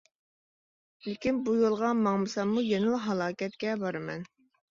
لېكىن 1.07 1.41
بۇ 1.49 1.53
يولغا 1.59 1.91
ماڭمىساممۇ 1.99 2.65
يەنىلا 2.69 3.01
ھالاكەتكە 3.05 3.77
بارىمەن. 3.85 4.27